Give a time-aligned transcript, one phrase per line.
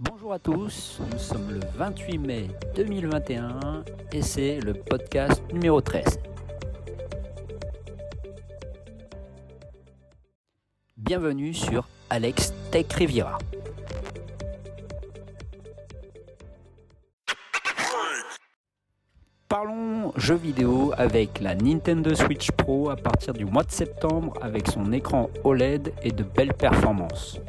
[0.00, 3.82] Bonjour à tous, nous sommes le 28 mai 2021
[4.12, 6.20] et c'est le podcast numéro 13.
[10.96, 13.38] Bienvenue sur Alex Tech Riviera.
[19.48, 24.68] Parlons jeux vidéo avec la Nintendo Switch Pro à partir du mois de septembre avec
[24.68, 27.40] son écran OLED et de belles performances.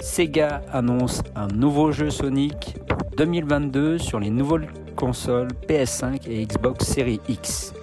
[0.00, 6.86] Sega annonce un nouveau jeu Sonic pour 2022 sur les nouvelles consoles PS5 et Xbox
[6.86, 7.74] Series X.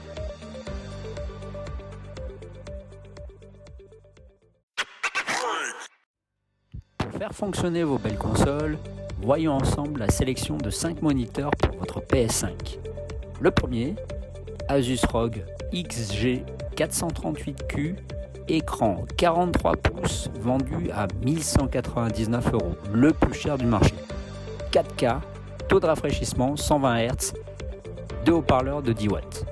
[6.98, 8.77] Pour faire fonctionner vos belles consoles,
[9.22, 12.80] voyons ensemble la sélection de 5 moniteurs pour votre PS5.
[13.41, 13.96] Le premier,
[14.70, 15.44] Asus ROG
[15.74, 16.44] XG
[16.76, 17.96] 438Q,
[18.48, 23.94] écran 43 pouces vendu à 1199 euros, le plus cher du marché.
[24.71, 25.20] 4K,
[25.68, 27.34] taux de rafraîchissement 120 Hz,
[28.26, 29.46] deux haut-parleurs de 10 watts.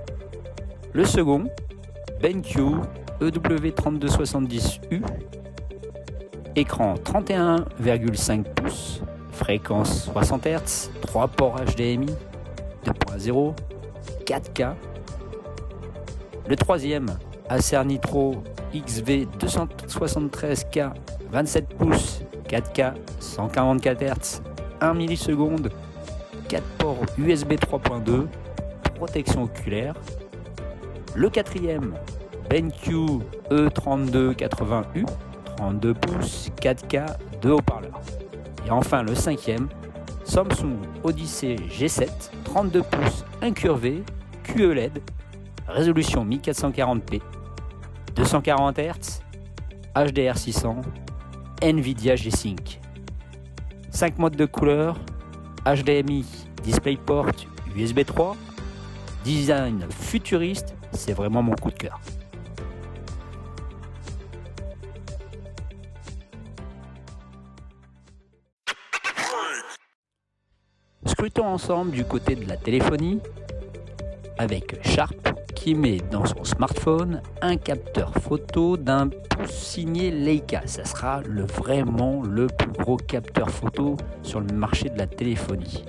[0.93, 1.45] Le second,
[2.21, 2.59] BenQ
[3.21, 5.01] EW3270U,
[6.55, 12.13] écran 31,5 pouces, fréquence 60 Hz, 3 ports HDMI
[12.85, 13.53] 2.0,
[14.25, 14.73] 4K.
[16.47, 17.17] Le troisième,
[17.49, 20.91] Acer Nitro XV273K
[21.33, 24.41] 27 pouces, 4K, 144 Hz,
[24.81, 25.71] 1 milliseconde,
[26.47, 28.27] 4 ports USB 3.2,
[28.95, 29.95] protection oculaire.
[31.15, 31.95] Le quatrième,
[32.49, 35.05] BenQ E3280U,
[35.57, 37.05] 32 pouces, 4K,
[37.41, 38.01] 2 haut-parleurs.
[38.67, 39.67] Et enfin le cinquième,
[40.23, 42.09] Samsung Odyssey G7,
[42.45, 44.03] 32 pouces incurvé,
[44.43, 45.01] QELED,
[45.67, 47.21] résolution 1440p,
[48.15, 49.21] 240 Hz,
[49.95, 50.75] HDR600,
[51.61, 52.79] Nvidia G-Sync.
[53.89, 54.99] 5 modes de couleur,
[55.65, 56.25] HDMI,
[56.63, 57.31] DisplayPort,
[57.75, 58.35] USB 3,
[59.23, 61.99] design futuriste, c'est vraiment mon coup de cœur.
[71.05, 73.19] Scrutons ensemble du côté de la téléphonie
[74.37, 75.32] avec Sharp
[75.63, 80.63] qui met dans son smartphone un capteur photo d'un pouce signé Leica.
[80.65, 85.85] Ça sera le, vraiment le plus gros capteur photo sur le marché de la téléphonie.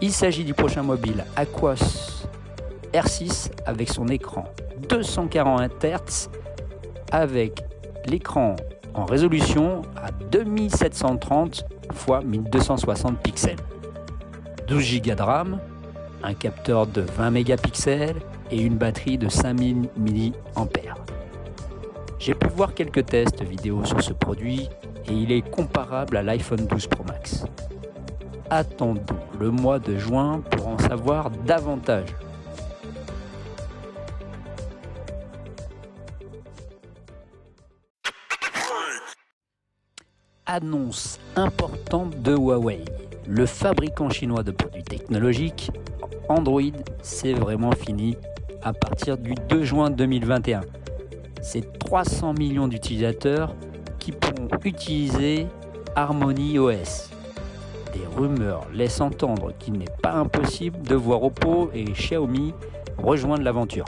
[0.00, 2.24] Il s'agit du prochain mobile Aquos
[2.94, 4.44] R6 avec son écran
[4.88, 6.30] 240 Hz
[7.10, 7.60] avec
[8.06, 8.56] l'écran
[8.94, 13.56] en résolution à 2730 x 1260 pixels.
[14.66, 15.60] 12 Go de RAM,
[16.22, 20.32] un capteur de 20 mégapixels et une batterie de 5000 mAh.
[22.18, 24.68] J'ai pu voir quelques tests vidéo sur ce produit
[25.08, 27.44] et il est comparable à l'iPhone 12 Pro Max.
[28.48, 29.00] Attendons
[29.40, 32.14] le mois de juin pour en savoir davantage.
[40.46, 42.84] Annonce importante de Huawei.
[43.28, 45.70] Le fabricant chinois de produits technologiques,
[46.28, 46.72] Android,
[47.02, 48.16] c'est vraiment fini
[48.62, 50.62] à partir du 2 juin 2021.
[51.40, 53.54] C'est 300 millions d'utilisateurs
[53.98, 55.46] qui pourront utiliser
[55.94, 57.10] Harmony OS.
[57.92, 62.54] Des rumeurs laissent entendre qu'il n'est pas impossible de voir Oppo et Xiaomi
[62.98, 63.84] rejoindre l'aventure.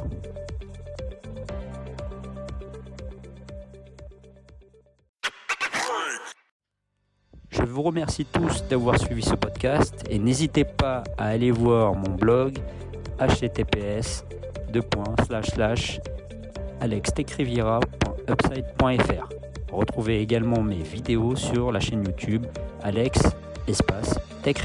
[7.66, 12.10] Je vous remercie tous d'avoir suivi ce podcast et n'hésitez pas à aller voir mon
[12.10, 12.58] blog
[13.18, 14.22] https
[16.80, 19.28] alextechriviera.upside.fr.
[19.72, 22.44] Retrouvez également mes vidéos sur la chaîne YouTube
[22.82, 23.18] Alex
[23.66, 24.58] Espace Tech.